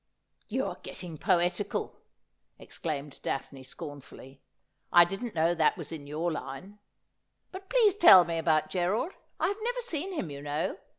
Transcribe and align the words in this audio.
'You 0.47 0.65
are 0.65 0.79
getting 0.81 1.19
poetical,' 1.19 1.95
exclaimed 2.57 3.19
Daphne 3.21 3.61
scornfully;' 3.61 4.41
I 4.91 5.05
didn't 5.05 5.35
know 5.35 5.53
that 5.53 5.77
was 5.77 5.91
in 5.91 6.07
your 6.07 6.31
line. 6.31 6.79
But 7.51 7.69
please 7.69 7.93
tell 7.93 8.25
me 8.25 8.39
about 8.39 8.71
Gerald. 8.71 9.11
I 9.39 9.49
have 9.49 9.57
never 9.61 9.81
seen 9.81 10.11
him, 10.13 10.31
you 10.31 10.41
know. 10.41 10.77